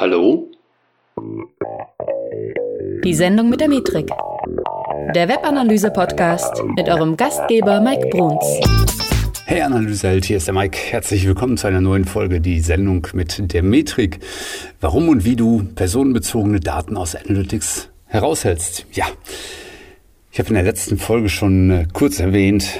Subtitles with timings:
[0.00, 0.50] Hallo?
[3.04, 4.08] Die Sendung mit der Metrik.
[5.14, 8.46] Der Webanalyse-Podcast mit eurem Gastgeber Mike Bruns.
[9.44, 10.78] Hey Analyseheld, hier ist der Mike.
[10.78, 14.20] Herzlich willkommen zu einer neuen Folge, die Sendung mit der Metrik.
[14.80, 18.86] Warum und wie du personenbezogene Daten aus Analytics heraushältst.
[18.92, 19.04] Ja,
[20.32, 22.70] ich habe in der letzten Folge schon äh, kurz erwähnt,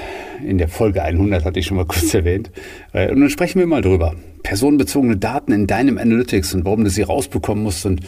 [0.45, 2.51] in der Folge 100 hatte ich schon mal kurz erwähnt.
[2.93, 4.15] Äh, und dann sprechen wir mal drüber.
[4.43, 8.01] Personenbezogene Daten in deinem Analytics und warum du sie rausbekommen musst und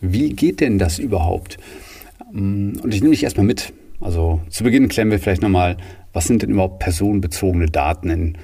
[0.00, 1.58] wie geht denn das überhaupt?
[2.32, 3.72] Mm, und ich nehme dich erstmal mit.
[4.00, 5.76] Also zu Beginn klären wir vielleicht nochmal,
[6.12, 8.38] was sind denn überhaupt personenbezogene Daten in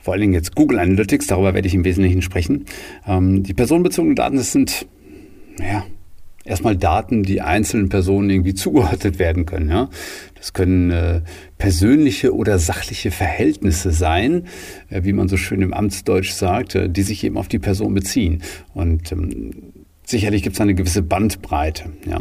[0.00, 2.64] vor allen Dingen jetzt Google Analytics, darüber werde ich im Wesentlichen sprechen.
[3.06, 4.86] Ähm, die personenbezogenen Daten, das sind,
[5.58, 5.84] ja,
[6.44, 9.68] erstmal Daten, die einzelnen Personen irgendwie zugeordnet werden können.
[9.68, 9.88] Ja?
[10.34, 11.20] Das können äh,
[11.58, 14.46] persönliche oder sachliche Verhältnisse sein,
[14.88, 17.94] äh, wie man so schön im Amtsdeutsch sagt, äh, die sich eben auf die Person
[17.94, 18.42] beziehen.
[18.74, 19.50] Und ähm,
[20.04, 21.90] sicherlich gibt es eine gewisse Bandbreite.
[22.06, 22.20] Ja?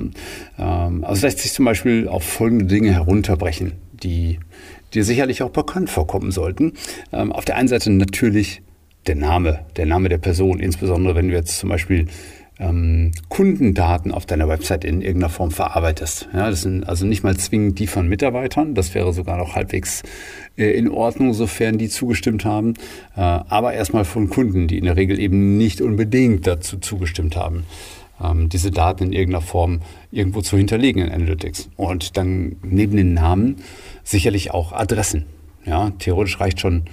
[0.57, 4.39] Ähm, also lässt sich zum Beispiel auf folgende Dinge herunterbrechen, die
[4.93, 6.73] dir sicherlich auch bekannt vorkommen sollten.
[7.11, 8.61] Ähm, auf der einen Seite natürlich
[9.07, 12.07] der Name, der Name der Person, insbesondere wenn du jetzt zum Beispiel
[12.59, 16.27] ähm, Kundendaten auf deiner Website in irgendeiner Form verarbeitest.
[16.33, 20.03] Ja, das sind also nicht mal zwingend die von Mitarbeitern, das wäre sogar noch halbwegs
[20.57, 22.73] äh, in Ordnung, sofern die zugestimmt haben,
[23.15, 27.63] äh, aber erstmal von Kunden, die in der Regel eben nicht unbedingt dazu zugestimmt haben
[28.21, 31.69] ähm, diese Daten in irgendeiner Form irgendwo zu hinterlegen in Analytics.
[31.75, 33.57] Und dann neben den Namen
[34.03, 35.25] sicherlich auch Adressen.
[35.65, 36.83] Ja, theoretisch reicht schon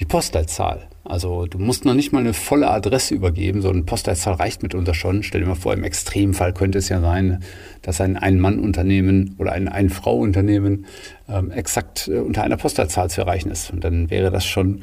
[0.00, 0.87] die Postleitzahl.
[1.08, 4.92] Also du musst noch nicht mal eine volle Adresse übergeben, so eine Postleitzahl reicht mitunter
[4.92, 5.22] schon.
[5.22, 7.42] Stell dir mal vor, im Extremfall könnte es ja sein,
[7.80, 10.84] dass ein Ein-Mann-Unternehmen oder ein Ein-Frau-Unternehmen
[11.26, 13.72] ähm, exakt äh, unter einer Postleitzahl zu erreichen ist.
[13.72, 14.82] Und dann wäre das schon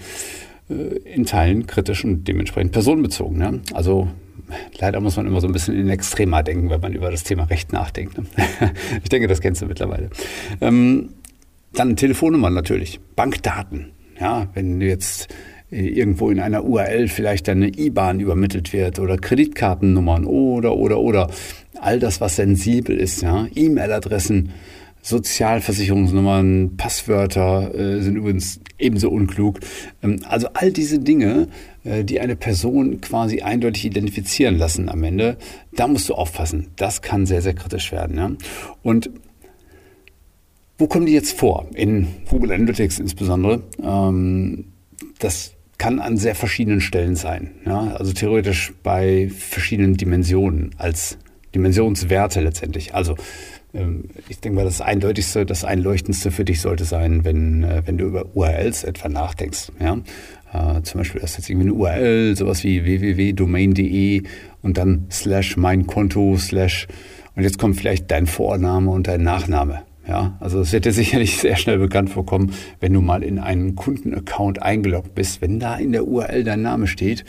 [0.68, 3.38] äh, in Teilen kritisch und dementsprechend personenbezogen.
[3.38, 3.62] Ne?
[3.74, 4.08] Also
[4.80, 7.44] leider muss man immer so ein bisschen in Extrema denken, wenn man über das Thema
[7.44, 8.18] Recht nachdenkt.
[8.18, 8.26] Ne?
[9.04, 10.10] ich denke, das kennst du mittlerweile.
[10.60, 11.10] Ähm,
[11.74, 13.92] dann Telefonnummer natürlich, Bankdaten.
[14.20, 15.28] Ja, wenn du jetzt
[15.70, 21.30] irgendwo in einer URL vielleicht eine IBAN übermittelt wird oder Kreditkartennummern oder, oder, oder.
[21.80, 23.48] All das, was sensibel ist, ja.
[23.54, 24.52] E-Mail-Adressen,
[25.02, 29.60] Sozialversicherungsnummern, Passwörter äh, sind übrigens ebenso unklug.
[30.02, 31.48] Ähm, also all diese Dinge,
[31.84, 35.38] äh, die eine Person quasi eindeutig identifizieren lassen am Ende,
[35.74, 36.70] da musst du aufpassen.
[36.76, 38.18] Das kann sehr, sehr kritisch werden.
[38.18, 38.32] Ja?
[38.82, 39.12] Und
[40.78, 41.68] wo kommen die jetzt vor?
[41.76, 43.62] In Google Analytics insbesondere.
[43.82, 44.66] Ähm,
[45.20, 45.55] das
[45.86, 47.52] kann an sehr verschiedenen Stellen sein.
[47.64, 47.96] Ja?
[47.96, 51.20] Also theoretisch bei verschiedenen Dimensionen als
[51.54, 52.96] Dimensionswerte letztendlich.
[52.96, 53.16] Also
[53.72, 58.00] ähm, ich denke mal, das Eindeutigste, das Einleuchtendste für dich sollte sein, wenn, äh, wenn
[58.00, 59.74] du über URLs etwa nachdenkst.
[59.80, 60.00] Ja?
[60.54, 64.24] Äh, zum Beispiel du jetzt irgendwie eine URL, sowas wie www.domain.de
[64.64, 66.88] und dann slash mein Konto slash
[67.36, 69.84] und jetzt kommt vielleicht dein Vorname und dein Nachname.
[70.08, 73.76] Ja, also es wird dir sicherlich sehr schnell bekannt vorkommen, wenn du mal in einen
[73.76, 75.42] Kundenaccount eingeloggt bist.
[75.42, 77.26] Wenn da in der URL dein Name steht,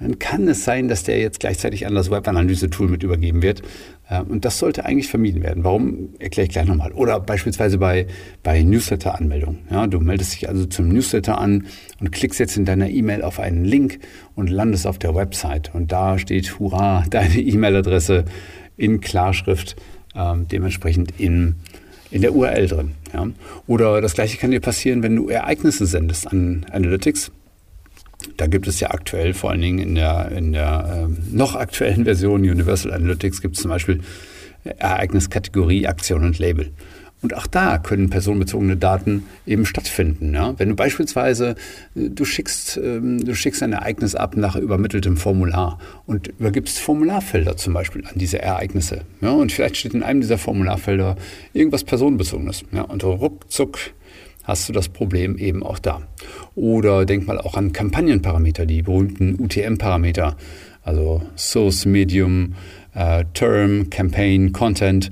[0.00, 3.62] dann kann es sein, dass der jetzt gleichzeitig an das Webanalyse-Tool mit übergeben wird.
[4.08, 5.64] Äh, und das sollte eigentlich vermieden werden.
[5.64, 6.92] Warum, erkläre ich gleich nochmal.
[6.92, 8.06] Oder beispielsweise bei,
[8.42, 9.58] bei Newsletter-Anmeldung.
[9.70, 11.66] Ja, du meldest dich also zum Newsletter an
[12.00, 14.00] und klickst jetzt in deiner E-Mail auf einen Link
[14.34, 15.74] und landest auf der Website.
[15.74, 18.24] Und da steht, hurra, deine E-Mail-Adresse
[18.76, 19.76] in Klarschrift,
[20.14, 21.56] äh, dementsprechend in
[22.14, 22.92] in der URL drin.
[23.12, 23.26] Ja?
[23.66, 27.32] Oder das gleiche kann dir passieren, wenn du Ereignisse sendest an Analytics.
[28.36, 32.04] Da gibt es ja aktuell, vor allen Dingen in der, in der ähm, noch aktuellen
[32.04, 34.00] Version Universal Analytics, gibt es zum Beispiel
[34.62, 36.70] Ereigniskategorie, Aktion und Label.
[37.24, 40.34] Und auch da können personenbezogene Daten eben stattfinden.
[40.34, 40.58] Ja?
[40.58, 41.54] Wenn du beispielsweise,
[41.96, 47.56] äh, du schickst, ähm, du schickst ein Ereignis ab nach übermitteltem Formular und übergibst Formularfelder
[47.56, 49.06] zum Beispiel an diese Ereignisse.
[49.22, 49.30] Ja?
[49.30, 51.16] Und vielleicht steht in einem dieser Formularfelder
[51.54, 52.64] irgendwas personenbezogenes.
[52.72, 52.82] Ja?
[52.82, 53.78] Und ruckzuck
[54.42, 56.02] hast du das Problem eben auch da.
[56.54, 60.36] Oder denk mal auch an Kampagnenparameter, die berühmten UTM-Parameter,
[60.82, 62.52] also Source, Medium,
[62.94, 65.08] äh, Term, Campaign, Content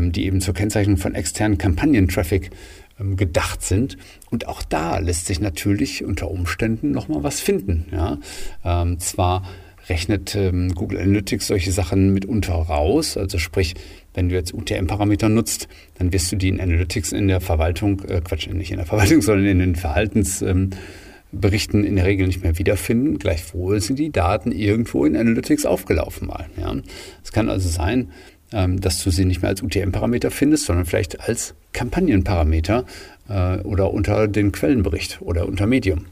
[0.00, 2.50] die eben zur Kennzeichnung von externen Kampagnentraffic
[2.98, 3.98] ähm, gedacht sind.
[4.30, 7.86] Und auch da lässt sich natürlich unter Umständen nochmal was finden.
[7.92, 8.18] Ja?
[8.64, 9.44] Ähm, zwar
[9.88, 13.74] rechnet ähm, Google Analytics solche Sachen mitunter raus, also sprich,
[14.14, 15.68] wenn du jetzt UTM-Parameter nutzt,
[15.98, 19.22] dann wirst du die in Analytics in der Verwaltung, äh, Quatsch, nicht in der Verwaltung,
[19.22, 23.18] sondern in den Verhaltensberichten ähm, in der Regel nicht mehr wiederfinden.
[23.18, 26.46] Gleichwohl sind die Daten irgendwo in Analytics aufgelaufen mal.
[26.60, 26.76] Ja.
[27.24, 28.08] Es kann also sein, ähm,
[28.52, 32.84] dass du sie nicht mehr als UTM-Parameter findest, sondern vielleicht als Kampagnenparameter
[33.28, 36.06] äh, oder unter den Quellenbericht oder unter Medium.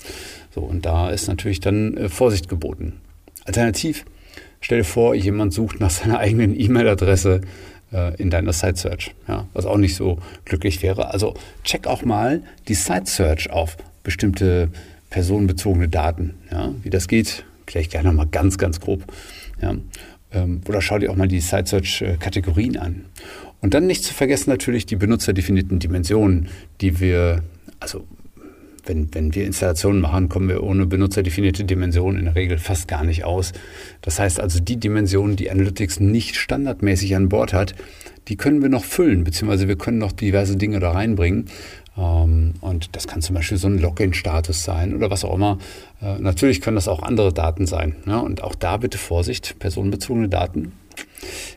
[0.55, 2.95] So, und da ist natürlich dann äh, Vorsicht geboten.
[3.45, 4.05] Alternativ
[4.61, 7.41] stell dir vor, jemand sucht nach seiner eigenen E-Mail-Adresse
[7.93, 11.13] äh, in deiner Site Search, ja, was auch nicht so glücklich wäre.
[11.13, 11.35] Also
[11.65, 14.69] check auch mal die Site Search auf bestimmte
[15.11, 16.35] personenbezogene Daten.
[16.51, 16.73] Ja.
[16.83, 19.03] Wie das geht, kläre ich gleich nochmal ganz, ganz grob.
[19.61, 19.75] Ja.
[20.33, 23.05] Ähm, oder schau dir auch mal die Site Search Kategorien an.
[23.61, 26.49] Und dann nicht zu vergessen natürlich die benutzerdefinierten Dimensionen,
[26.81, 27.43] die wir,
[27.79, 28.07] also
[28.87, 33.05] wenn, wenn wir Installationen machen, kommen wir ohne benutzerdefinierte Dimensionen in der Regel fast gar
[33.05, 33.53] nicht aus.
[34.01, 37.75] Das heißt also, die Dimensionen, die Analytics nicht standardmäßig an Bord hat,
[38.29, 41.47] die können wir noch füllen, beziehungsweise wir können noch diverse Dinge da reinbringen.
[42.01, 45.59] Ähm, und das kann zum Beispiel so ein Login-Status sein oder was auch immer.
[46.01, 47.97] Äh, natürlich können das auch andere Daten sein.
[48.07, 50.73] Und auch da bitte Vorsicht, personenbezogene Daten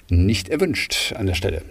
[0.10, 1.62] nicht erwünscht an der Stelle.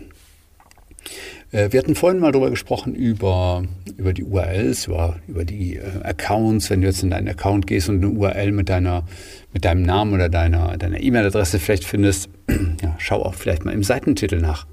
[1.50, 3.64] Äh, wir hatten vorhin mal darüber gesprochen, über,
[3.96, 6.70] über die URLs, über, über die äh, Accounts.
[6.70, 9.04] Wenn du jetzt in deinen Account gehst und eine URL mit, deiner,
[9.52, 12.30] mit deinem Namen oder deiner deiner E-Mail-Adresse vielleicht findest,
[12.82, 14.66] ja, schau auch vielleicht mal im Seitentitel nach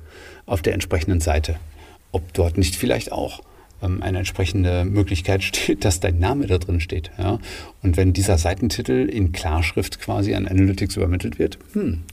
[0.45, 1.57] auf der entsprechenden Seite,
[2.11, 3.41] ob dort nicht vielleicht auch
[3.81, 7.11] ähm, eine entsprechende Möglichkeit steht, dass dein Name da drin steht.
[7.17, 7.39] Ja?
[7.81, 12.03] Und wenn dieser Seitentitel in Klarschrift quasi an Analytics übermittelt wird, hm,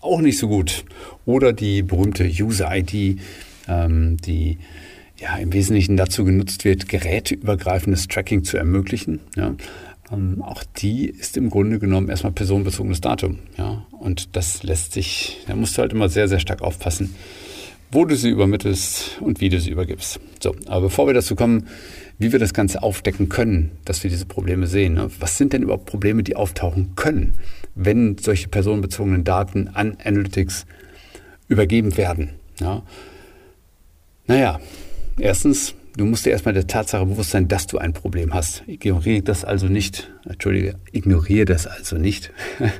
[0.00, 0.84] auch nicht so gut.
[1.26, 3.20] Oder die berühmte User-ID,
[3.68, 4.58] ähm, die
[5.20, 9.20] ja im Wesentlichen dazu genutzt wird, geräteübergreifendes Tracking zu ermöglichen.
[9.36, 9.54] Ja.
[10.10, 13.40] Ähm, auch die ist im Grunde genommen erstmal personenbezogenes Datum.
[13.56, 13.84] Ja.
[13.98, 17.14] Und das lässt sich, da musst du halt immer sehr, sehr stark aufpassen,
[17.90, 20.20] wo du sie übermittelst und wie du sie übergibst.
[20.42, 21.68] So, aber bevor wir dazu kommen,
[22.18, 24.94] wie wir das Ganze aufdecken können, dass wir diese Probleme sehen.
[24.94, 25.10] Ne?
[25.20, 27.34] Was sind denn überhaupt Probleme, die auftauchen können,
[27.74, 30.66] wenn solche personenbezogenen Daten an Analytics
[31.48, 32.30] übergeben werden?
[32.60, 32.82] Ja?
[34.26, 34.60] Naja,
[35.18, 38.64] erstens, du musst dir erstmal der Tatsache bewusst sein, dass du ein Problem hast.
[38.66, 42.32] Ignoriere das also nicht, entschuldige, ignoriere das also nicht,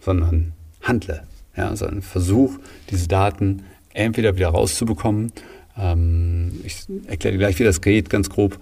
[0.00, 1.24] sondern handle.
[1.56, 2.58] Ja, sondern versuch,
[2.90, 3.62] diese Daten
[3.94, 5.32] entweder wieder rauszubekommen.
[5.78, 8.58] Ähm, ich erkläre dir gleich, wie das geht, ganz grob.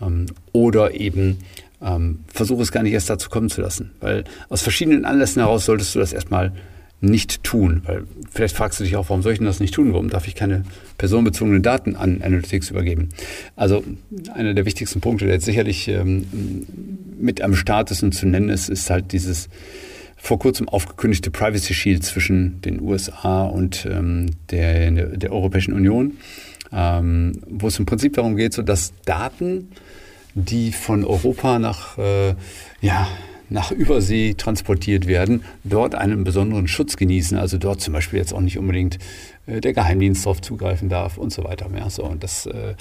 [0.00, 1.38] Ähm, oder eben
[1.82, 3.92] ähm, versuche es gar nicht erst dazu kommen zu lassen.
[4.00, 6.52] Weil aus verschiedenen Anlässen heraus solltest du das erstmal
[7.00, 7.82] nicht tun.
[7.84, 9.92] Weil vielleicht fragst du dich auch, warum soll ich denn das nicht tun?
[9.92, 10.64] Warum darf ich keine
[10.98, 13.10] personenbezogenen Daten an Analytics übergeben?
[13.56, 13.84] Also
[14.32, 16.26] einer der wichtigsten Punkte, der jetzt sicherlich ähm,
[17.18, 19.48] mit am Start ist und zu nennen ist, ist halt dieses
[20.24, 26.16] vor kurzem aufgekündigte Privacy Shield zwischen den USA und ähm, der, der Europäischen Union,
[26.72, 29.68] ähm, wo es im Prinzip darum geht, so dass Daten,
[30.34, 32.34] die von Europa nach äh,
[32.80, 33.06] ja,
[33.50, 38.40] nach Übersee transportiert werden, dort einen besonderen Schutz genießen, also dort zum Beispiel jetzt auch
[38.40, 38.98] nicht unbedingt
[39.46, 41.90] äh, der Geheimdienst darauf zugreifen darf und so weiter mehr.
[41.90, 42.74] So, und das, äh,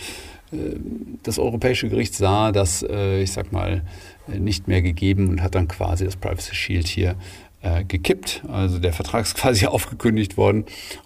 [1.24, 3.84] das Europäische Gericht sah das, äh, ich sag mal,
[4.28, 7.16] nicht mehr gegeben und hat dann quasi das Privacy Shield hier
[7.62, 8.44] äh, gekippt.
[8.48, 10.66] Also der Vertrag ist quasi aufgekündigt worden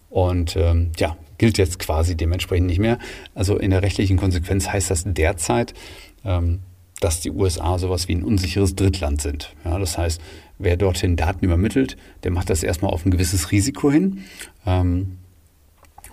[0.10, 3.00] und ähm, ja, gilt jetzt quasi dementsprechend nicht mehr.
[3.36, 5.74] Also in der rechtlichen Konsequenz heißt das derzeit,
[6.26, 6.60] ähm,
[7.00, 9.54] dass die USA sowas wie ein unsicheres Drittland sind.
[9.64, 10.20] Ja, das heißt,
[10.58, 14.24] wer dorthin Daten übermittelt, der macht das erstmal auf ein gewisses Risiko hin.
[14.66, 15.18] Ähm,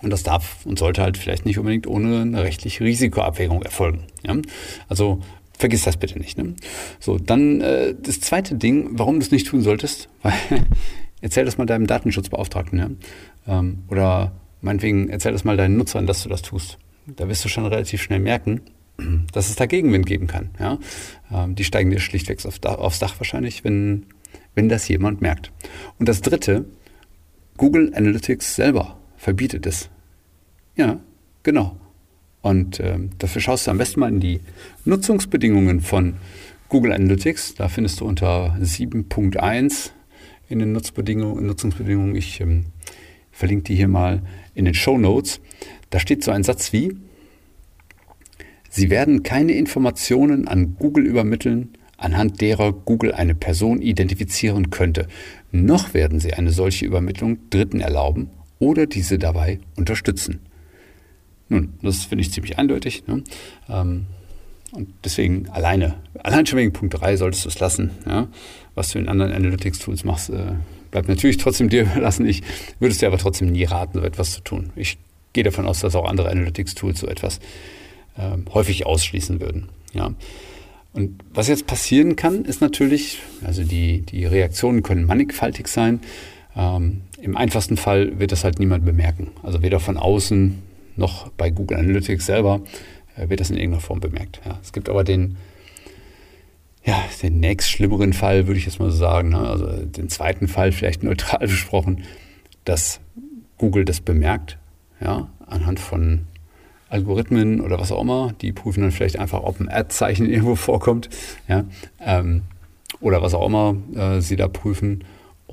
[0.01, 4.03] und das darf und sollte halt vielleicht nicht unbedingt ohne eine rechtliche Risikoabwägung erfolgen.
[4.25, 4.35] Ja?
[4.87, 5.21] Also
[5.57, 6.37] vergiss das bitte nicht.
[6.37, 6.55] Ne?
[6.99, 10.33] So, dann äh, das zweite Ding, warum du es nicht tun solltest, weil
[11.21, 12.79] erzähl das mal deinem Datenschutzbeauftragten.
[12.79, 12.89] Ja?
[13.47, 16.77] Ähm, oder meinetwegen erzähl das mal deinen Nutzern, dass du das tust.
[17.07, 18.61] Da wirst du schon relativ schnell merken,
[19.33, 20.49] dass es da Gegenwind geben kann.
[20.59, 20.79] Ja?
[21.31, 24.07] Ähm, die steigen dir schlichtweg aufs Dach wahrscheinlich, wenn,
[24.55, 25.51] wenn das jemand merkt.
[25.99, 26.65] Und das Dritte,
[27.57, 29.89] Google Analytics selber verbietet es.
[30.75, 30.99] Ja,
[31.41, 31.77] genau.
[32.43, 34.39] Und ähm, dafür schaust du am besten mal in die
[34.83, 36.17] Nutzungsbedingungen von
[36.69, 37.55] Google Analytics.
[37.55, 39.89] Da findest du unter 7.1
[40.47, 42.65] in den Nutzbedingungen, Nutzungsbedingungen, ich ähm,
[43.31, 44.21] verlinke die hier mal
[44.53, 45.41] in den Show Notes.
[45.89, 46.95] Da steht so ein Satz wie,
[48.69, 55.07] Sie werden keine Informationen an Google übermitteln, anhand derer Google eine Person identifizieren könnte,
[55.51, 60.41] noch werden Sie eine solche Übermittlung Dritten erlauben oder diese dabei unterstützen.
[61.49, 63.05] Nun, das finde ich ziemlich eindeutig.
[63.07, 63.23] Ne?
[63.69, 64.05] Ähm,
[64.71, 67.91] und deswegen alleine, allein schon wegen Punkt 3 solltest du es lassen.
[68.05, 68.27] Ja?
[68.73, 70.53] Was du in anderen Analytics-Tools machst, äh,
[70.91, 72.25] bleibt natürlich trotzdem dir überlassen.
[72.25, 72.41] Ich
[72.79, 74.71] würde es dir aber trotzdem nie raten, so etwas zu tun.
[74.75, 74.97] Ich
[75.33, 77.39] gehe davon aus, dass auch andere Analytics-Tools so etwas
[78.17, 79.69] äh, häufig ausschließen würden.
[79.93, 80.13] Ja.
[80.93, 85.99] Und was jetzt passieren kann, ist natürlich, also die, die Reaktionen können mannigfaltig sein.
[86.55, 89.31] Ähm, Im einfachsten Fall wird das halt niemand bemerken.
[89.41, 90.61] Also weder von außen
[90.95, 92.61] noch bei Google Analytics selber
[93.17, 94.41] äh, wird das in irgendeiner Form bemerkt.
[94.45, 94.59] Ja.
[94.61, 95.37] Es gibt aber den,
[96.83, 99.39] ja, den nächst schlimmeren Fall, würde ich jetzt mal so sagen, ne?
[99.39, 102.03] also den zweiten Fall vielleicht neutral besprochen,
[102.63, 102.99] dass
[103.57, 104.59] Google das bemerkt,
[105.01, 106.27] ja, anhand von
[106.89, 108.35] Algorithmen oder was auch immer.
[108.39, 111.09] Die prüfen dann vielleicht einfach, ob ein Ad-Zeichen irgendwo vorkommt,
[111.47, 111.65] ja,
[111.99, 112.43] ähm,
[113.01, 115.03] oder was auch immer äh, sie da prüfen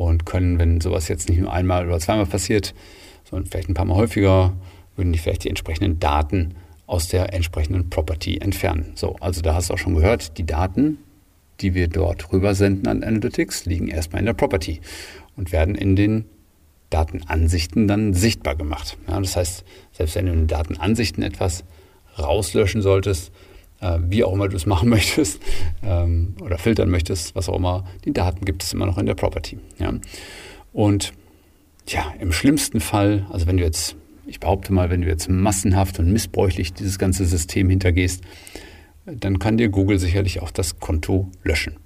[0.06, 2.74] und können, wenn sowas jetzt nicht nur einmal oder zweimal passiert,
[3.28, 4.54] sondern vielleicht ein paar Mal häufiger,
[4.96, 6.54] würden die vielleicht die entsprechenden Daten
[6.86, 8.92] aus der entsprechenden Property entfernen.
[8.94, 10.98] So, also da hast du auch schon gehört, die Daten,
[11.60, 14.80] die wir dort rübersenden an Analytics, liegen erstmal in der Property
[15.36, 16.26] und werden in den
[16.90, 18.98] Datenansichten dann sichtbar gemacht.
[19.08, 21.64] Ja, das heißt, selbst wenn du in den Datenansichten etwas
[22.18, 23.32] rauslöschen solltest,
[23.82, 25.42] äh, wie auch immer du es machen möchtest
[25.82, 29.14] ähm, oder filtern möchtest, was auch immer, die Daten gibt es immer noch in der
[29.14, 29.58] Property.
[29.78, 29.92] Ja?
[30.72, 31.12] Und
[31.88, 33.96] ja, im schlimmsten Fall, also wenn du jetzt,
[34.26, 38.22] ich behaupte mal, wenn du jetzt massenhaft und missbräuchlich dieses ganze System hintergehst,
[39.04, 41.76] dann kann dir Google sicherlich auch das Konto löschen.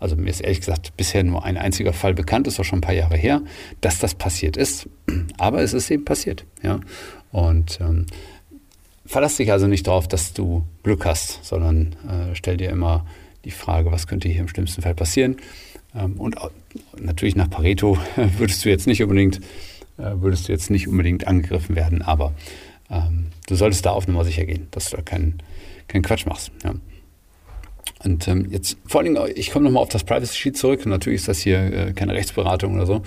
[0.00, 2.82] Also mir ist ehrlich gesagt bisher nur ein einziger Fall bekannt, ist auch schon ein
[2.82, 3.42] paar Jahre her,
[3.80, 4.88] dass das passiert ist.
[5.38, 6.46] Aber es ist eben passiert.
[6.62, 6.80] Ja?
[7.32, 8.06] Und ähm,
[9.06, 13.06] verlass dich also nicht darauf, dass du Glück hast, sondern äh, stell dir immer
[13.44, 15.36] die Frage, was könnte hier im schlimmsten Fall passieren.
[15.94, 16.36] Ähm, und
[16.96, 17.98] natürlich nach Pareto
[18.38, 19.38] würdest du jetzt nicht unbedingt,
[19.98, 22.34] äh, würdest du jetzt nicht unbedingt angegriffen werden, aber
[22.90, 25.42] ähm, du solltest da auf Nummer sicher gehen, dass du da keinen
[25.88, 26.50] keinen Quatsch machst.
[26.62, 26.74] Ja.
[28.04, 30.84] Und ähm, jetzt vor allen Dingen, ich komme nochmal auf das Privacy Sheet zurück.
[30.84, 33.02] Natürlich ist das hier äh, keine Rechtsberatung oder so.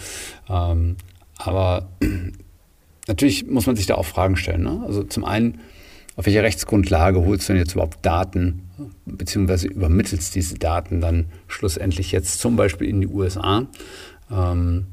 [0.50, 0.98] Ähm,
[1.38, 1.90] aber
[3.08, 4.64] natürlich muss man sich da auch Fragen stellen.
[4.64, 4.84] Ne?
[4.86, 5.60] Also zum einen,
[6.18, 8.64] auf welcher Rechtsgrundlage holst du denn jetzt überhaupt Daten,
[9.06, 13.68] beziehungsweise übermittelst diese Daten dann schlussendlich jetzt zum Beispiel in die USA?
[14.32, 14.88] Ähm,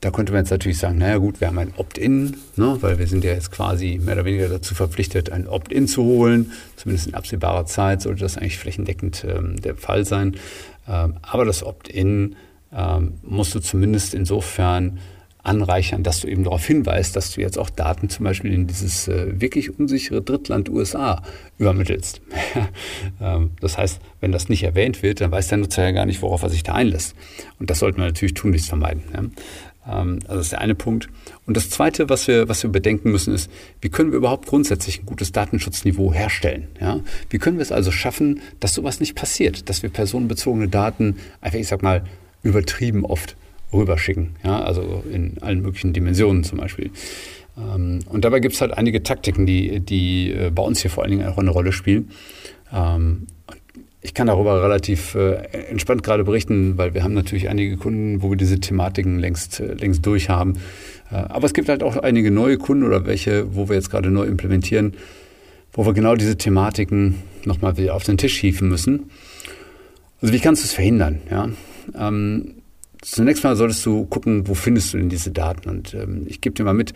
[0.00, 3.08] da könnte man jetzt natürlich sagen, naja gut, wir haben ein Opt-in, ne, weil wir
[3.08, 6.52] sind ja jetzt quasi mehr oder weniger dazu verpflichtet, ein Opt-in zu holen.
[6.76, 10.36] Zumindest in absehbarer Zeit sollte das eigentlich flächendeckend ähm, der Fall sein.
[10.88, 12.36] Ähm, aber das Opt-in
[12.72, 15.00] ähm, musst du zumindest insofern
[15.48, 19.08] anreichern, dass du eben darauf hinweist, dass du jetzt auch Daten zum Beispiel in dieses
[19.08, 21.22] äh, wirklich unsichere Drittland USA
[21.56, 22.20] übermittelst.
[23.20, 26.20] ähm, das heißt, wenn das nicht erwähnt wird, dann weiß der Nutzer ja gar nicht,
[26.22, 27.16] worauf er sich da einlässt.
[27.58, 29.02] Und das sollten wir natürlich tunlichst vermeiden.
[29.12, 30.00] Ja?
[30.00, 31.08] Ähm, also das ist der eine Punkt.
[31.46, 33.50] Und das zweite, was wir, was wir bedenken müssen, ist,
[33.80, 36.68] wie können wir überhaupt grundsätzlich ein gutes Datenschutzniveau herstellen?
[36.78, 37.00] Ja?
[37.30, 41.58] Wie können wir es also schaffen, dass sowas nicht passiert, dass wir personenbezogene Daten einfach,
[41.58, 42.04] ich sag mal,
[42.42, 43.36] übertrieben oft
[43.72, 44.60] rüberschicken, ja?
[44.60, 46.90] also in allen möglichen Dimensionen zum Beispiel.
[47.56, 51.04] Ähm, und dabei gibt es halt einige Taktiken, die, die äh, bei uns hier vor
[51.04, 52.10] allen Dingen auch eine Rolle spielen.
[52.72, 53.26] Ähm,
[54.00, 55.34] ich kann darüber relativ äh,
[55.70, 59.74] entspannt gerade berichten, weil wir haben natürlich einige Kunden, wo wir diese Thematiken längst, äh,
[59.74, 60.54] längst durch haben.
[61.10, 64.10] Äh, aber es gibt halt auch einige neue Kunden oder welche, wo wir jetzt gerade
[64.10, 64.94] neu implementieren,
[65.72, 69.10] wo wir genau diese Thematiken nochmal wieder auf den Tisch hieven müssen.
[70.22, 71.20] Also wie kannst du es verhindern?
[71.30, 71.48] Ja?
[71.98, 72.54] Ähm,
[73.02, 75.68] zunächst mal solltest du gucken, wo findest du denn diese Daten?
[75.68, 76.94] Und ähm, ich gebe dir mal mit,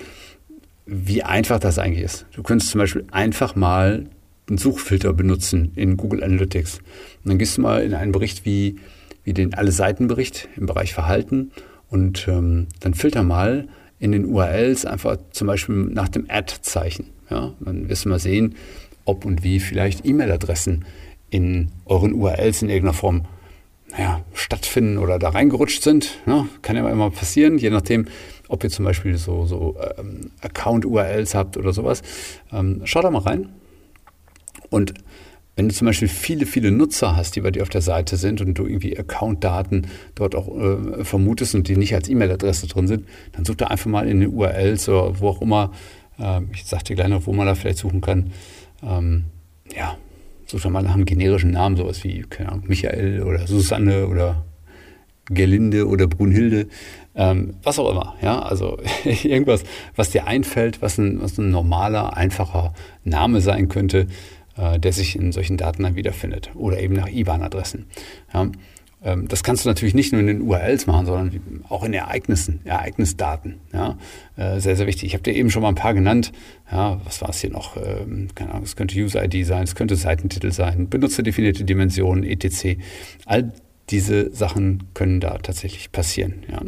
[0.87, 2.26] wie einfach das eigentlich ist.
[2.32, 4.06] Du könntest zum Beispiel einfach mal
[4.49, 6.78] einen Suchfilter benutzen in Google Analytics.
[6.78, 8.76] Und dann gehst du mal in einen Bericht wie,
[9.25, 11.52] wie den Alle-Seiten-Bericht im Bereich Verhalten
[11.88, 13.68] und ähm, dann filter mal
[13.99, 17.06] in den URLs einfach zum Beispiel nach dem Ad-Zeichen.
[17.30, 18.56] Ja, dann wirst du mal sehen,
[19.04, 20.85] ob und wie vielleicht E-Mail-Adressen
[21.30, 23.25] in euren URLs in irgendeiner Form
[23.92, 26.18] naja, stattfinden oder da reingerutscht sind.
[26.26, 28.06] Ja, kann ja immer passieren, je nachdem,
[28.49, 32.02] ob ihr zum Beispiel so, so ähm, Account-URLs habt oder sowas.
[32.52, 33.50] Ähm, schaut da mal rein
[34.70, 34.94] und
[35.54, 38.40] wenn du zum Beispiel viele, viele Nutzer hast, die bei dir auf der Seite sind
[38.40, 43.06] und du irgendwie Account-Daten dort auch äh, vermutest und die nicht als E-Mail-Adresse drin sind,
[43.32, 45.72] dann such da einfach mal in den URLs oder wo auch immer.
[46.18, 48.32] Äh, ich sag dir gleich noch, wo man da vielleicht suchen kann.
[48.82, 49.25] Ähm,
[49.76, 49.99] ja,
[50.52, 54.44] such da mal nach einem generischen Namen, sowas wie, Ahnung, Michael oder Susanne oder
[55.26, 56.68] Gerlinde oder Brunhilde,
[57.14, 58.14] ähm, was auch immer.
[58.23, 59.64] Ja, also irgendwas,
[59.97, 64.06] was dir einfällt, was ein, was ein normaler, einfacher Name sein könnte
[64.56, 67.87] äh, der sich in solchen Daten dann wiederfindet oder eben nach IBAN-Adressen.
[68.35, 68.50] Ja,
[69.02, 73.56] das kannst du natürlich nicht nur in den URLs machen, sondern auch in Ereignissen, Ereignisdaten.
[73.73, 73.99] Ja,
[74.37, 75.04] äh, sehr, sehr wichtig.
[75.04, 76.32] Ich habe dir eben schon mal ein paar genannt.
[76.71, 77.76] Ja, was war es hier noch?
[77.76, 82.78] Ähm, keine Ahnung, es könnte User-ID sein, es könnte Seitentitel sein, benutzerdefinierte Dimensionen, etc.
[83.26, 83.52] All
[83.90, 86.44] diese Sachen können da tatsächlich passieren.
[86.50, 86.62] Ja.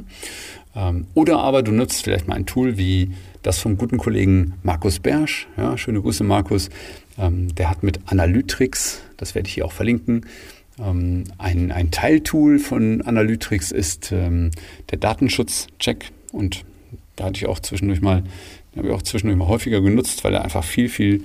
[0.77, 3.13] Ähm, oder aber du nutzt vielleicht mal ein Tool wie
[3.43, 5.47] das vom guten Kollegen Markus Bersch.
[5.57, 6.71] Ja, schöne Grüße, Markus.
[7.19, 10.25] Ähm, der hat mit Analytrix, das werde ich hier auch verlinken, ähm,
[10.79, 14.51] ein, ein Teiltool von Analytrix ist ähm,
[14.91, 16.11] der Datenschutzcheck.
[16.33, 16.65] Und
[17.17, 18.25] da hatte ich auch zwischendurch mal,
[18.77, 21.25] habe ich auch zwischendurch mal häufiger genutzt, weil er einfach viel, viel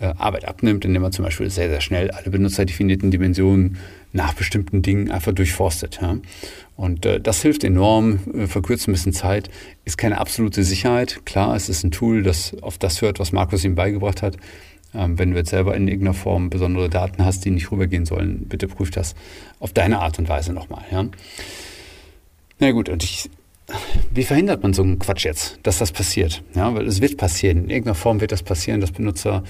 [0.00, 3.78] äh, Arbeit abnimmt, indem man zum Beispiel sehr, sehr schnell alle benutzerdefinierten Dimensionen
[4.12, 6.00] nach bestimmten Dingen einfach durchforstet.
[6.00, 6.18] Ja?
[6.76, 9.50] Und äh, das hilft enorm, äh, verkürzt ein bisschen Zeit,
[9.84, 11.20] ist keine absolute Sicherheit.
[11.24, 14.36] Klar, es ist ein Tool, das auf das hört, was Markus ihm beigebracht hat.
[14.94, 18.46] Ähm, wenn du jetzt selber in irgendeiner Form besondere Daten hast, die nicht rübergehen sollen,
[18.48, 19.14] bitte prüf das
[19.60, 20.84] auf deine Art und Weise nochmal.
[20.90, 21.06] Ja?
[22.58, 23.30] Na gut, und ich,
[24.12, 26.42] wie verhindert man so einen Quatsch jetzt, dass das passiert?
[26.54, 27.64] Ja, weil es wird passieren.
[27.64, 29.44] In irgendeiner Form wird das passieren, dass Benutzer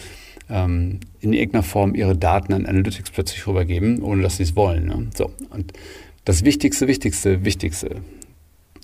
[0.50, 4.86] ähm, in irgendeiner Form ihre Daten an Analytics plötzlich rübergeben, ohne dass sie es wollen.
[4.86, 5.06] Ne?
[5.16, 5.72] So, und
[6.24, 8.02] das Wichtigste, Wichtigste, Wichtigste,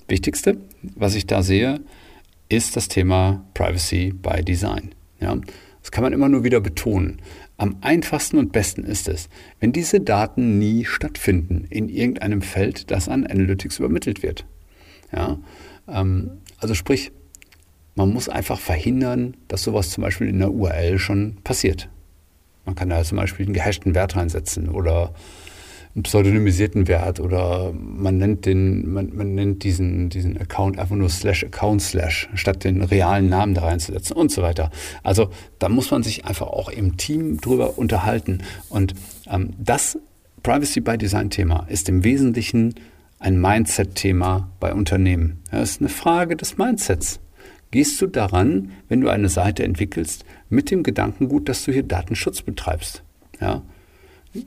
[0.07, 0.57] Wichtigste,
[0.95, 1.81] was ich da sehe,
[2.47, 4.93] ist das Thema Privacy by Design.
[5.19, 5.37] Ja?
[5.85, 7.21] Das kann man immer nur wieder betonen.
[7.57, 13.07] Am einfachsten und besten ist es, wenn diese Daten nie stattfinden in irgendeinem Feld, das
[13.07, 14.47] an Analytics übermittelt wird.
[15.13, 15.37] Ja?
[15.87, 17.11] Ähm, also sprich,
[17.93, 21.87] man muss einfach verhindern, dass sowas zum Beispiel in der URL schon passiert.
[22.65, 25.13] Man kann da zum Beispiel einen gehashten Wert reinsetzen oder
[25.95, 31.09] einen pseudonymisierten Wert oder man nennt den, man, man nennt diesen, diesen Account einfach nur
[31.09, 34.71] slash Account slash, statt den realen Namen da reinzusetzen und so weiter.
[35.03, 38.39] Also da muss man sich einfach auch im Team drüber unterhalten.
[38.67, 38.93] Und
[39.31, 39.97] ähm, das
[40.43, 42.75] Privacy by Design Thema ist im Wesentlichen
[43.19, 45.41] ein Mindset-Thema bei Unternehmen.
[45.49, 47.21] Das ist eine Frage des Mindsets.
[47.71, 52.41] Gehst du daran, wenn du eine Seite entwickelst, mit dem Gedankengut, dass du hier Datenschutz
[52.41, 53.03] betreibst?
[53.39, 53.63] Ja?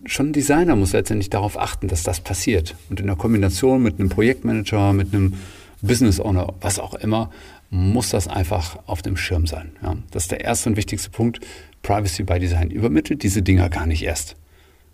[0.07, 2.75] Schon ein Designer muss letztendlich darauf achten, dass das passiert.
[2.91, 5.35] Und in der Kombination mit einem Projektmanager, mit einem
[5.83, 7.31] Business Owner, was auch immer,
[7.71, 9.73] muss das einfach auf dem Schirm sein.
[9.83, 11.41] Ja, das ist der erste und wichtigste Punkt.
[11.83, 14.37] Privacy by Design übermittelt diese Dinger gar nicht erst.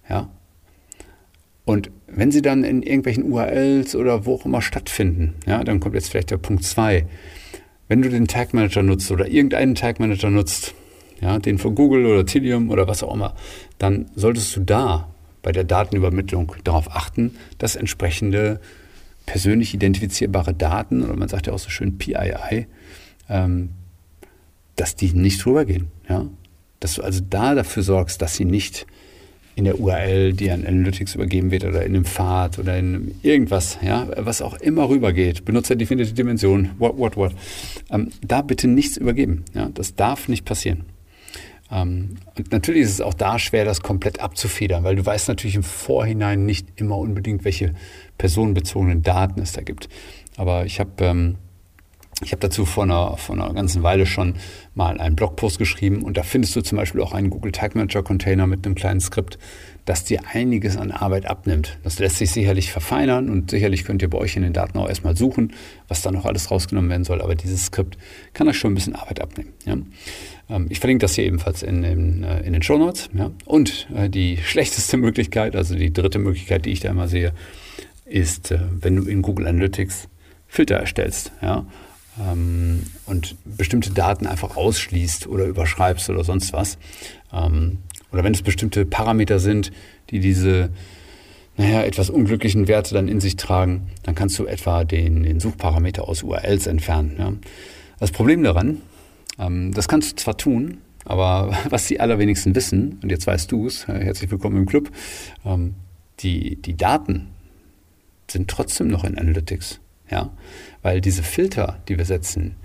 [0.08, 0.28] Ja?
[1.64, 5.94] Und wenn sie dann in irgendwelchen URLs oder wo auch immer stattfinden, ja, dann kommt
[5.94, 7.06] jetzt vielleicht der Punkt 2.
[7.88, 10.74] Wenn du den Tag Manager nutzt oder irgendeinen Tag Manager nutzt,
[11.20, 13.34] ja, den von Google oder Tilium oder was auch immer,
[13.78, 15.08] dann solltest du da
[15.42, 18.60] bei der Datenübermittlung darauf achten, dass entsprechende
[19.26, 22.66] persönlich identifizierbare Daten, oder man sagt ja auch so schön PII,
[23.28, 23.70] ähm,
[24.76, 25.88] dass die nicht rübergehen.
[26.08, 26.26] Ja?
[26.80, 28.86] Dass du also da dafür sorgst, dass sie nicht
[29.56, 33.78] in der URL, die an Analytics übergeben wird oder in einem Pfad oder in irgendwas,
[33.82, 37.32] ja, was auch immer rübergeht, benutzerdefinierte Dimension, what, what, what,
[37.90, 39.44] ähm, da bitte nichts übergeben.
[39.54, 39.70] Ja?
[39.72, 40.84] Das darf nicht passieren.
[41.70, 42.16] Ähm,
[42.50, 46.44] natürlich ist es auch da schwer, das komplett abzufedern, weil du weißt natürlich im Vorhinein
[46.44, 47.74] nicht immer unbedingt, welche
[48.18, 49.88] personenbezogenen Daten es da gibt.
[50.36, 51.36] Aber ich habe ähm,
[52.22, 54.34] ich habe dazu vor einer, vor einer ganzen Weile schon
[54.74, 58.02] mal einen Blogpost geschrieben und da findest du zum Beispiel auch einen Google Tag Manager
[58.02, 59.38] Container mit einem kleinen Skript,
[59.84, 61.78] das dir einiges an Arbeit abnimmt.
[61.82, 64.88] Das lässt sich sicherlich verfeinern und sicherlich könnt ihr bei euch in den Daten auch
[64.88, 65.52] erstmal suchen,
[65.88, 67.20] was da noch alles rausgenommen werden soll.
[67.20, 67.98] Aber dieses Skript
[68.32, 69.52] kann euch schon ein bisschen Arbeit abnehmen.
[69.66, 69.76] Ja?
[70.48, 73.10] Ähm, ich verlinke das hier ebenfalls in den, äh, in den Show Notes.
[73.12, 73.30] Ja?
[73.44, 77.32] Und äh, die schlechteste Möglichkeit, also die dritte Möglichkeit, die ich da immer sehe,
[78.06, 80.08] ist, äh, wenn du in Google Analytics
[80.46, 81.32] Filter erstellst.
[81.42, 81.66] Ja?
[82.20, 86.78] Ähm, und bestimmte Daten einfach ausschließt oder überschreibst oder sonst was.
[87.32, 87.78] Ähm,
[88.12, 89.72] oder wenn es bestimmte Parameter sind,
[90.10, 90.70] die diese
[91.56, 96.08] naja, etwas unglücklichen Werte dann in sich tragen, dann kannst du etwa den, den Suchparameter
[96.08, 97.16] aus URLs entfernen.
[97.18, 97.32] Ja.
[98.00, 98.80] Das Problem daran,
[99.38, 103.66] ähm, das kannst du zwar tun, aber was die allerwenigsten wissen, und jetzt weißt du
[103.66, 104.90] es, herzlich willkommen im Club,
[105.44, 105.74] ähm,
[106.20, 107.28] die, die Daten
[108.30, 109.80] sind trotzdem noch in Analytics.
[110.10, 110.30] Ja?
[110.82, 112.56] Weil diese Filter, die wir setzen,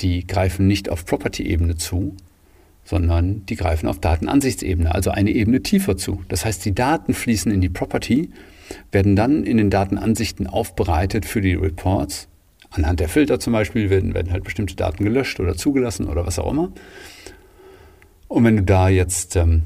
[0.00, 2.16] die greifen nicht auf Property-Ebene zu,
[2.84, 6.22] sondern die greifen auf Datenansichtsebene, also eine Ebene tiefer zu.
[6.28, 8.30] Das heißt, die Daten fließen in die Property,
[8.92, 12.28] werden dann in den Datenansichten aufbereitet für die Reports.
[12.70, 16.38] Anhand der Filter zum Beispiel werden, werden halt bestimmte Daten gelöscht oder zugelassen oder was
[16.38, 16.72] auch immer.
[18.28, 19.62] Und wenn du da jetzt, ähm,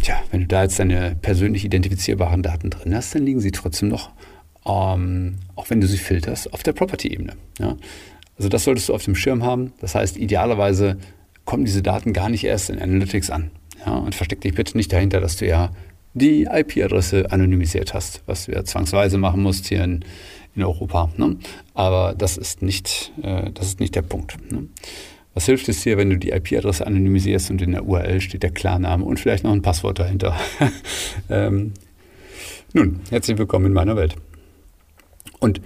[0.00, 3.88] tja, wenn du da jetzt deine persönlich identifizierbaren Daten drin hast, dann liegen sie trotzdem
[3.88, 4.10] noch,
[4.68, 7.34] ähm, auch wenn du sie filterst, auf der Property-Ebene.
[7.58, 7.76] Ja?
[8.36, 9.72] Also das solltest du auf dem Schirm haben.
[9.80, 10.98] Das heißt, idealerweise
[11.44, 13.50] kommen diese Daten gar nicht erst in Analytics an.
[13.84, 15.70] Ja, und versteck dich bitte nicht dahinter, dass du ja
[16.14, 20.04] die IP-Adresse anonymisiert hast, was du ja zwangsweise machen musst hier in,
[20.54, 21.10] in Europa.
[21.16, 21.36] Ne?
[21.74, 24.36] Aber das ist nicht, äh, das ist nicht der Punkt.
[24.50, 24.68] Ne?
[25.34, 28.50] Was hilft es dir, wenn du die IP-Adresse anonymisierst und in der URL steht der
[28.50, 30.36] Klarname und vielleicht noch ein Passwort dahinter?
[31.30, 31.72] ähm,
[32.72, 34.16] nun, herzlich willkommen in meiner Welt.
[35.40, 35.60] Und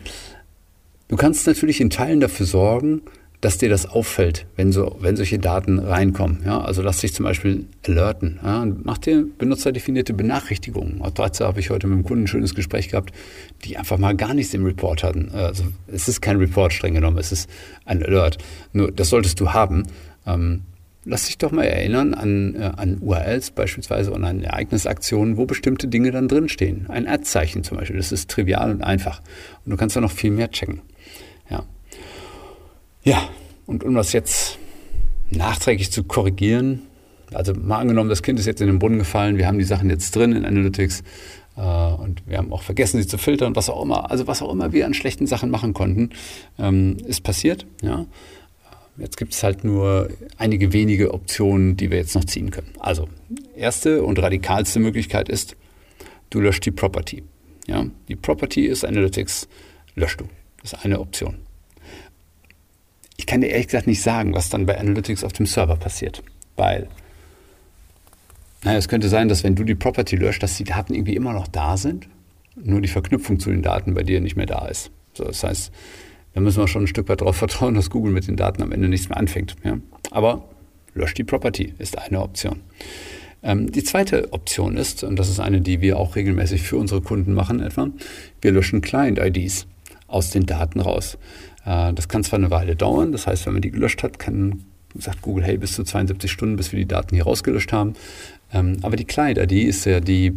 [1.08, 3.02] du kannst natürlich in Teilen dafür sorgen,
[3.42, 6.42] dass dir das auffällt, wenn, so, wenn solche Daten reinkommen.
[6.46, 6.60] Ja?
[6.60, 8.38] Also lass dich zum Beispiel alerten.
[8.40, 8.64] Ja?
[8.84, 11.02] Mach dir benutzerdefinierte Benachrichtigungen.
[11.02, 13.12] Auch dazu habe ich heute mit einem Kunden ein schönes Gespräch gehabt,
[13.64, 15.30] die einfach mal gar nichts im Report hatten.
[15.32, 17.50] Also es ist kein Report streng genommen, es ist
[17.84, 18.38] ein Alert.
[18.72, 19.88] Nur das solltest du haben.
[20.24, 20.62] Ähm,
[21.04, 25.88] lass dich doch mal erinnern an, äh, an URLs beispielsweise und an Ereignisaktionen, wo bestimmte
[25.88, 26.86] Dinge dann drinstehen.
[26.88, 29.20] Ein Ad-Zeichen zum Beispiel, das ist trivial und einfach.
[29.64, 30.80] Und du kannst da noch viel mehr checken.
[31.50, 31.64] Ja,
[33.02, 33.28] ja
[33.66, 34.58] und um das jetzt
[35.30, 36.82] nachträglich zu korrigieren,
[37.32, 39.88] also mal angenommen, das Kind ist jetzt in den Brunnen gefallen, wir haben die Sachen
[39.88, 41.02] jetzt drin in Analytics
[41.56, 44.52] äh, und wir haben auch vergessen, sie zu filtern, was auch immer, also was auch
[44.52, 46.10] immer wir an schlechten Sachen machen konnten,
[46.58, 47.66] ähm, ist passiert.
[47.80, 48.06] Ja.
[48.98, 52.72] Jetzt gibt es halt nur einige wenige Optionen, die wir jetzt noch ziehen können.
[52.78, 53.08] Also,
[53.56, 55.56] erste und radikalste Möglichkeit ist,
[56.30, 57.22] du löscht die Property.
[57.66, 59.48] Ja, die Property ist Analytics,
[59.94, 60.28] löscht du.
[60.60, 61.38] Das ist eine Option.
[63.16, 66.22] Ich kann dir ehrlich gesagt nicht sagen, was dann bei Analytics auf dem Server passiert,
[66.56, 66.88] weil
[68.64, 71.32] naja, es könnte sein, dass wenn du die Property löscht, dass die Daten irgendwie immer
[71.32, 72.08] noch da sind,
[72.54, 74.90] nur die Verknüpfung zu den Daten bei dir nicht mehr da ist.
[75.14, 75.72] So, das heißt,
[76.34, 78.72] da müssen wir schon ein Stück weit darauf vertrauen, dass Google mit den Daten am
[78.72, 79.56] Ende nichts mehr anfängt.
[79.64, 79.78] Ja?
[80.10, 80.44] Aber
[80.94, 82.60] löscht die Property ist eine Option.
[83.42, 87.00] Ähm, die zweite Option ist, und das ist eine, die wir auch regelmäßig für unsere
[87.00, 87.88] Kunden machen etwa,
[88.40, 89.66] wir löschen Client-IDs
[90.06, 91.18] aus den Daten raus.
[91.64, 94.64] Äh, das kann zwar eine Weile dauern, das heißt, wenn man die gelöscht hat, kann,
[94.96, 97.94] sagt Google, hey, bis zu 72 Stunden, bis wir die Daten hier rausgelöscht haben.
[98.52, 100.32] Ähm, aber die Client-ID ist ja die,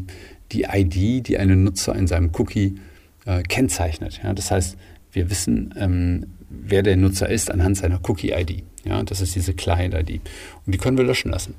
[0.51, 2.79] die ID, die einen Nutzer in seinem Cookie
[3.25, 4.21] äh, kennzeichnet.
[4.23, 4.33] Ja?
[4.33, 4.77] Das heißt,
[5.15, 8.63] wir wissen, ähm, wer der Nutzer ist anhand seiner Cookie-ID.
[8.85, 10.21] Ja, das ist diese Client-ID.
[10.65, 11.55] Und die können wir löschen lassen.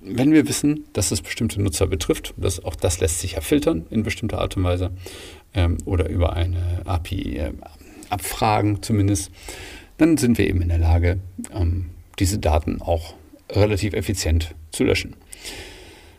[0.00, 3.84] Wenn wir wissen, dass es bestimmte Nutzer betrifft, das, auch das lässt sich ja filtern
[3.90, 4.92] in bestimmter Art und Weise
[5.52, 7.52] ähm, oder über eine API äh,
[8.08, 9.30] abfragen zumindest,
[9.98, 11.18] dann sind wir eben in der Lage,
[11.54, 13.14] ähm, diese Daten auch
[13.50, 15.16] relativ effizient zu löschen.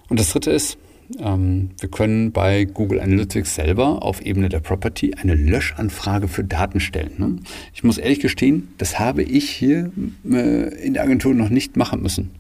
[0.10, 0.78] Und das dritte ist,
[1.18, 7.12] wir können bei Google Analytics selber auf Ebene der Property eine Löschanfrage für Daten stellen.
[7.18, 7.36] Ne?
[7.74, 9.92] Ich muss ehrlich gestehen, das habe ich hier
[10.30, 12.32] äh, in der Agentur noch nicht machen müssen.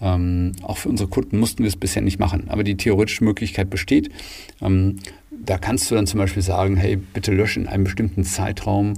[0.00, 2.44] Ähm, auch für unsere Kunden mussten wir es bisher nicht machen.
[2.48, 4.10] Aber die theoretische Möglichkeit besteht.
[4.60, 4.96] Ähm,
[5.30, 8.94] da kannst du dann zum Beispiel sagen, hey, bitte lösch in einem bestimmten Zeitraum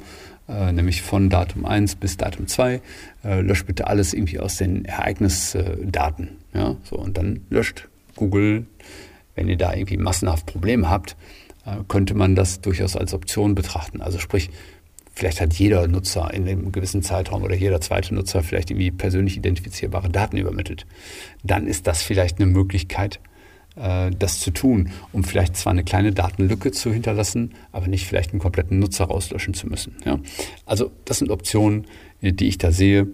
[0.48, 2.80] äh, nämlich von Datum 1 bis Datum 2.
[3.24, 6.30] Äh, löscht bitte alles irgendwie aus den Ereignisdaten.
[6.54, 8.66] Ja, so, und dann löscht Google,
[9.34, 11.16] wenn ihr da irgendwie massenhaft Probleme habt,
[11.64, 14.02] äh, könnte man das durchaus als Option betrachten.
[14.02, 14.50] Also sprich,
[15.14, 19.36] vielleicht hat jeder Nutzer in einem gewissen Zeitraum oder jeder zweite Nutzer vielleicht irgendwie persönlich
[19.36, 20.86] identifizierbare Daten übermittelt.
[21.44, 23.20] Dann ist das vielleicht eine Möglichkeit,
[23.76, 28.32] äh, das zu tun, um vielleicht zwar eine kleine Datenlücke zu hinterlassen, aber nicht vielleicht
[28.32, 29.96] einen kompletten Nutzer rauslöschen zu müssen.
[30.04, 30.18] Ja?
[30.66, 31.86] Also das sind Optionen,
[32.20, 33.06] die ich da sehe.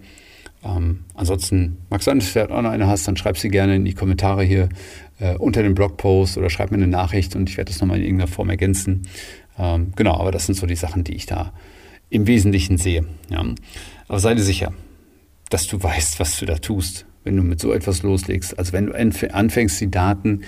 [0.65, 4.43] Ähm, ansonsten, magst du auch noch eine hast, dann schreib sie gerne in die Kommentare
[4.43, 4.69] hier
[5.19, 8.03] äh, unter dem Blogpost oder schreib mir eine Nachricht und ich werde das nochmal in
[8.03, 9.03] irgendeiner Form ergänzen.
[9.59, 11.53] Ähm, genau, aber das sind so die Sachen, die ich da
[12.09, 13.05] im Wesentlichen sehe.
[13.29, 13.45] Ja.
[14.07, 14.73] Aber sei dir sicher,
[15.49, 18.57] dass du weißt, was du da tust, wenn du mit so etwas loslegst.
[18.57, 20.41] Also wenn du anfängst, die Daten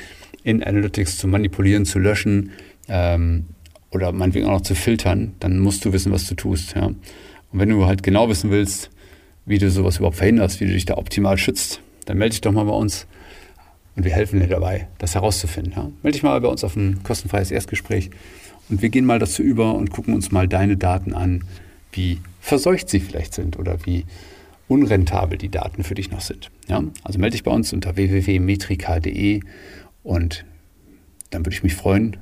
[0.44, 2.52] in Analytics zu manipulieren, zu löschen
[2.88, 3.46] ähm,
[3.92, 6.76] oder meinetwegen auch noch zu filtern, dann musst du wissen, was du tust.
[6.76, 6.86] Ja.
[6.86, 7.00] Und
[7.52, 8.90] wenn du halt genau wissen willst,
[9.48, 12.52] wie du sowas überhaupt verhinderst, wie du dich da optimal schützt, dann melde dich doch
[12.52, 13.08] mal bei uns
[13.96, 15.74] und wir helfen dir dabei, das herauszufinden.
[15.76, 15.90] Ja?
[16.04, 18.12] Melde dich mal bei uns auf ein kostenfreies Erstgespräch
[18.70, 21.46] und wir gehen mal dazu über und gucken uns mal deine Daten an,
[21.94, 24.06] wie verseucht sie vielleicht sind oder wie
[24.68, 26.52] unrentabel die Daten für dich noch sind.
[26.68, 26.84] Ja?
[27.04, 29.40] Also melde dich bei uns unter www.metrika.de
[30.04, 30.46] und
[31.30, 32.18] dann würde ich mich freuen,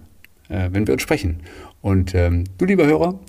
[0.49, 1.41] äh, wenn wir uns sprechen.
[1.81, 3.19] Und ähm, du, lieber Hörer,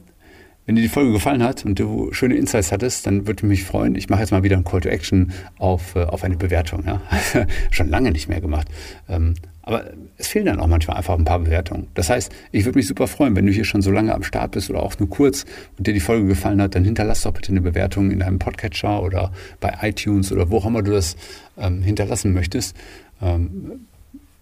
[0.67, 3.65] wenn dir die Folge gefallen hat und du schöne Insights hattest, dann würde ich mich
[3.65, 3.95] freuen.
[3.95, 6.85] Ich mache jetzt mal wieder ein Call to Action auf, äh, auf eine Bewertung.
[6.85, 7.01] Ja?
[7.71, 8.69] Schon lange nicht mehr gemacht.
[9.09, 9.85] Ähm, aber
[10.17, 11.89] es fehlen dann auch manchmal einfach ein paar Bewertungen.
[11.95, 14.53] Das heißt, ich würde mich super freuen, wenn du hier schon so lange am Start
[14.53, 15.45] bist oder auch nur kurz
[15.77, 19.03] und dir die Folge gefallen hat, dann hinterlass doch bitte eine Bewertung in deinem Podcatcher
[19.03, 21.17] oder bei iTunes oder wo auch immer du das
[21.59, 22.77] ähm, hinterlassen möchtest.
[23.21, 23.87] Ähm,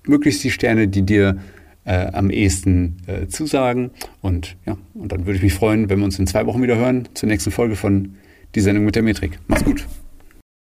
[0.07, 1.39] möglichst die Sterne, die dir
[1.85, 3.91] äh, am ehesten äh, zusagen.
[4.21, 6.77] Und ja, und dann würde ich mich freuen, wenn wir uns in zwei Wochen wieder
[6.77, 8.15] hören zur nächsten Folge von
[8.55, 9.39] Die Sendung mit der Metrik.
[9.49, 9.87] Mach's gut.